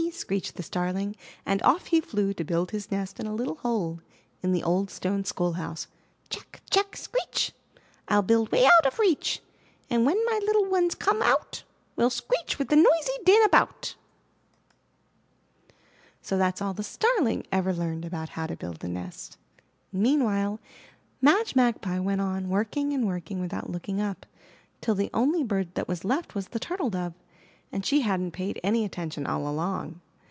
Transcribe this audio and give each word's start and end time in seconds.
screeched 0.11 0.55
the 0.55 0.63
Starling 0.63 1.15
and 1.45 1.61
off 1.63 1.85
he 1.85 2.01
flew 2.01 2.33
to 2.33 2.43
build 2.43 2.71
his 2.71 2.91
nest 2.91 3.17
in 3.17 3.27
a 3.27 3.33
little 3.33 3.55
hole 3.55 4.01
in 4.43 4.51
the 4.51 4.63
old 4.63 4.89
stone 4.89 5.23
schoolhouse: 5.23 5.87
"Tchack! 6.29 6.59
Tchack! 6.69 6.97
Screech! 6.97 7.53
rU 8.09 8.21
build 8.21 8.51
way 8.51 8.65
out 8.65 8.85
of 8.85 8.99
reach! 8.99 9.41
And 9.89 10.05
when 10.05 10.23
my 10.25 10.39
little 10.45 10.65
ones 10.65 10.95
come 10.95 11.21
out, 11.21 11.63
We'll 11.95 12.09
screech 12.09 12.59
with 12.59 12.71
noisy 12.71 13.13
din 13.23 13.41
about!" 13.45 13.95
175 15.67 15.69
MY 15.69 15.69
BOOK 15.69 16.19
HOUSE 16.19 16.27
So 16.29 16.37
that's 16.37 16.61
all 16.61 16.73
the 16.73 16.83
Starling 16.83 17.47
ever 17.51 17.73
learned 17.73 18.03
about 18.03 18.29
how 18.29 18.47
to 18.47 18.57
build 18.57 18.83
a 18.83 18.89
nest. 18.89 19.37
Meanwhile, 19.93 20.59
Madge 21.21 21.55
Magpie 21.55 21.99
went 21.99 22.19
on 22.19 22.49
working 22.49 22.91
and 22.91 23.07
working 23.07 23.39
without 23.39 23.69
looking 23.69 24.01
up, 24.01 24.25
till 24.81 24.95
the 24.95 25.11
only 25.13 25.43
bird 25.43 25.73
that 25.75 25.87
was 25.87 26.03
left 26.03 26.35
was 26.35 26.49
the 26.49 26.59
Turtle 26.59 26.89
Dove, 26.89 27.13
and 27.73 27.85
she 27.85 28.01
hadn't 28.01 28.31
paid 28.31 28.59
any 28.65 28.83
attention 28.83 29.25
all 29.25 29.47
along. 29.47 30.01